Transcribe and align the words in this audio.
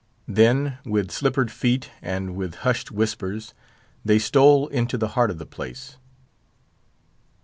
Then, 0.27 0.79
with 0.83 1.11
slippered 1.11 1.51
feet 1.51 1.91
and 2.01 2.35
with 2.35 2.55
hushed 2.65 2.89
whispers, 2.89 3.53
they 4.03 4.17
stole 4.17 4.67
into 4.69 4.97
the 4.97 5.09
heart 5.09 5.29
of 5.29 5.37
the 5.37 5.45
place. 5.45 5.97